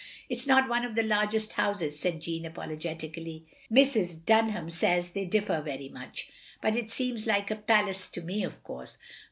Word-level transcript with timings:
"It 0.31 0.41
's 0.41 0.47
not 0.47 0.67
one 0.67 0.83
of 0.83 0.95
the 0.95 1.03
largest 1.03 1.53
houses," 1.53 1.99
said 1.99 2.21
Jeanne, 2.21 2.45
apologetically." 2.45 3.45
Mrs. 3.71 4.25
Dunham 4.25 4.67
says 4.71 5.11
they 5.11 5.27
difiEer 5.27 5.63
very 5.63 5.89
much. 5.89 6.31
But 6.59 6.75
it 6.75 6.89
seems 6.89 7.27
like 7.27 7.51
a 7.51 7.55
palace 7.55 8.09
to 8.13 8.21
me, 8.21 8.43
of 8.43 8.63
course. 8.63 8.97